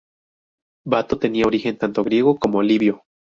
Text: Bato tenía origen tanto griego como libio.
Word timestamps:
Bato 0.87 1.19
tenía 1.19 1.45
origen 1.45 1.77
tanto 1.77 2.03
griego 2.03 2.39
como 2.39 2.63
libio. 2.63 3.03